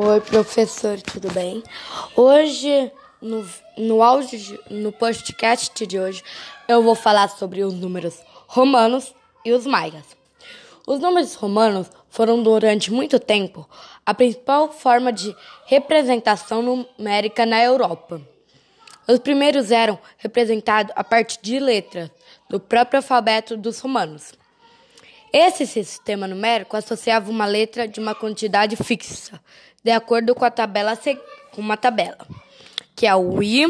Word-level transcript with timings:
Oi, 0.00 0.20
professor, 0.20 1.02
tudo 1.02 1.28
bem? 1.32 1.60
Hoje, 2.14 2.92
no, 3.20 3.44
no 3.76 4.00
áudio, 4.00 4.56
no 4.70 4.92
podcast 4.92 5.84
de 5.84 5.98
hoje, 5.98 6.22
eu 6.68 6.84
vou 6.84 6.94
falar 6.94 7.26
sobre 7.30 7.64
os 7.64 7.74
números 7.74 8.16
romanos 8.46 9.12
e 9.44 9.50
os 9.50 9.66
maias. 9.66 10.04
Os 10.86 11.00
números 11.00 11.34
romanos 11.34 11.90
foram 12.08 12.40
durante 12.40 12.92
muito 12.92 13.18
tempo 13.18 13.68
a 14.06 14.14
principal 14.14 14.70
forma 14.70 15.12
de 15.12 15.34
representação 15.66 16.62
numérica 16.62 17.44
na 17.44 17.60
Europa. 17.60 18.22
Os 19.08 19.18
primeiros 19.18 19.72
eram 19.72 19.98
representados 20.16 20.92
a 20.94 21.02
partir 21.02 21.40
de 21.42 21.58
letras 21.58 22.08
do 22.48 22.60
próprio 22.60 23.00
alfabeto 23.00 23.56
dos 23.56 23.80
romanos. 23.80 24.32
Esse 25.32 25.66
sistema 25.66 26.26
numérico 26.26 26.76
associava 26.76 27.30
uma 27.30 27.44
letra 27.44 27.86
de 27.86 28.00
uma 28.00 28.14
quantidade 28.14 28.76
fixa, 28.76 29.40
de 29.84 29.90
acordo 29.90 30.34
com 30.34 30.44
a 30.44 30.50
tabela 30.50 30.96
com 31.52 31.60
uma 31.60 31.76
tabela, 31.76 32.26
que 32.96 33.06
é 33.06 33.14
o 33.14 33.42
I, 33.42 33.66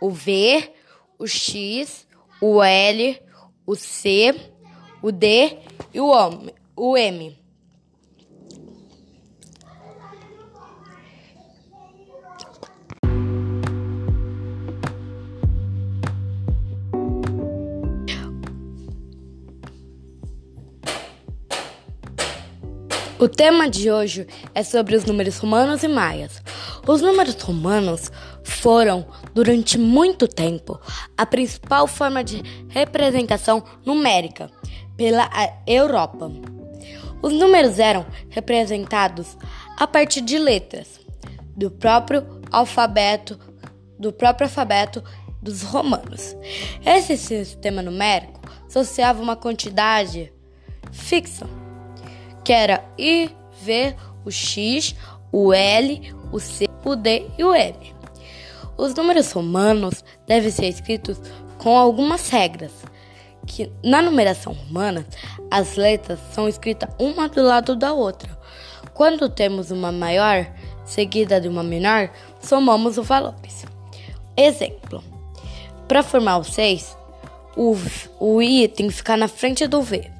o 0.00 0.10
V, 0.10 0.72
o 1.18 1.26
X, 1.26 2.06
o 2.40 2.62
L, 2.62 3.22
o 3.66 3.74
C, 3.74 4.34
o 5.02 5.10
D 5.10 5.58
e 5.92 6.00
o 6.00 6.96
M. 6.96 7.45
O 23.18 23.28
tema 23.28 23.70
de 23.70 23.90
hoje 23.90 24.26
é 24.54 24.62
sobre 24.62 24.94
os 24.94 25.06
números 25.06 25.38
romanos 25.38 25.82
e 25.82 25.88
maias. 25.88 26.42
Os 26.86 27.00
números 27.00 27.34
romanos 27.40 28.12
foram, 28.44 29.06
durante 29.32 29.78
muito 29.78 30.28
tempo, 30.28 30.78
a 31.16 31.24
principal 31.24 31.86
forma 31.86 32.22
de 32.22 32.42
representação 32.68 33.64
numérica 33.86 34.50
pela 34.98 35.30
Europa. 35.66 36.30
Os 37.22 37.32
números 37.32 37.78
eram 37.78 38.04
representados 38.28 39.38
a 39.78 39.86
partir 39.86 40.20
de 40.20 40.38
letras 40.38 41.00
do 41.56 41.70
próprio 41.70 42.42
alfabeto, 42.52 43.38
do 43.98 44.12
próprio 44.12 44.46
alfabeto 44.46 45.02
dos 45.40 45.62
romanos. 45.62 46.36
Esse 46.84 47.16
sistema 47.16 47.80
numérico 47.80 48.42
associava 48.66 49.22
uma 49.22 49.36
quantidade 49.36 50.30
fixa 50.92 51.46
que 52.46 52.52
era 52.52 52.84
I, 52.96 53.28
V, 53.60 53.96
o 54.24 54.30
X, 54.30 54.94
o 55.32 55.52
L, 55.52 56.14
o 56.30 56.38
C, 56.38 56.68
o 56.84 56.94
D 56.94 57.26
e 57.36 57.42
o 57.42 57.52
M. 57.52 57.74
Os 58.78 58.94
números 58.94 59.32
romanos 59.32 60.04
devem 60.28 60.52
ser 60.52 60.68
escritos 60.68 61.20
com 61.58 61.76
algumas 61.76 62.30
regras, 62.30 62.70
que 63.48 63.68
na 63.82 64.00
numeração 64.00 64.52
romana 64.52 65.04
as 65.50 65.74
letras 65.74 66.20
são 66.30 66.48
escritas 66.48 66.88
uma 67.00 67.28
do 67.28 67.42
lado 67.42 67.74
da 67.74 67.92
outra. 67.92 68.38
Quando 68.94 69.28
temos 69.28 69.72
uma 69.72 69.90
maior 69.90 70.46
seguida 70.84 71.40
de 71.40 71.48
uma 71.48 71.64
menor, 71.64 72.12
somamos 72.40 72.96
os 72.96 73.08
valores. 73.08 73.66
Exemplo: 74.36 75.02
para 75.88 76.00
formar 76.00 76.38
o 76.38 76.44
6, 76.44 76.96
o, 77.56 77.76
o 78.20 78.42
I 78.42 78.68
tem 78.68 78.88
que 78.88 78.94
ficar 78.94 79.16
na 79.16 79.28
frente 79.28 79.66
do 79.66 79.82
V. 79.82 80.10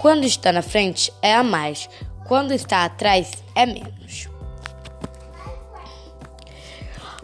Quando 0.00 0.24
está 0.24 0.52
na 0.52 0.62
frente, 0.62 1.12
é 1.20 1.34
a 1.34 1.42
mais. 1.42 1.88
Quando 2.24 2.52
está 2.52 2.84
atrás, 2.84 3.32
é 3.54 3.66
menos. 3.66 4.28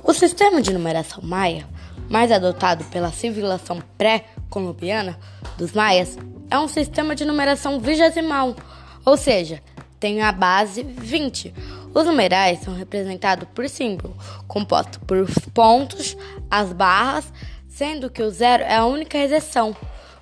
O 0.02 0.12
sistema 0.12 0.60
de 0.60 0.72
numeração 0.72 1.22
maia, 1.22 1.66
mais 2.08 2.32
adotado 2.32 2.84
pela 2.86 3.12
civilização 3.12 3.80
pré-colombiana 3.96 5.18
dos 5.56 5.72
maias, 5.72 6.18
é 6.50 6.58
um 6.58 6.66
sistema 6.66 7.14
de 7.14 7.24
numeração 7.24 7.78
vigesimal, 7.78 8.56
ou 9.04 9.16
seja, 9.16 9.62
tem 10.00 10.22
a 10.22 10.32
base 10.32 10.82
20. 10.82 11.54
Os 11.94 12.06
numerais 12.06 12.60
são 12.60 12.74
representados 12.74 13.46
por 13.54 13.68
símbolo, 13.68 14.16
composto 14.48 14.98
por 15.00 15.26
pontos, 15.52 16.16
as 16.50 16.72
barras, 16.72 17.32
sendo 17.80 18.10
que 18.10 18.22
o 18.22 18.30
zero 18.30 18.62
é 18.62 18.74
a 18.74 18.84
única 18.84 19.16
exceção, 19.16 19.74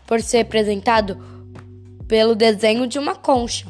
por 0.07 0.23
ser 0.23 0.39
representado 0.39 1.19
pelo 2.07 2.37
desenho 2.37 2.87
de 2.87 3.01
uma 3.01 3.17
concha. 3.17 3.67